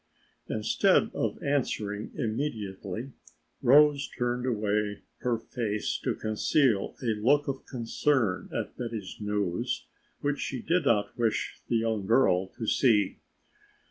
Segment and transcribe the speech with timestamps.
[0.49, 3.11] Instead of answering immediately
[3.61, 9.85] Rose turned away her face to conceal a look of concern at Betty's news
[10.21, 13.19] which she did not wish the young girl to see.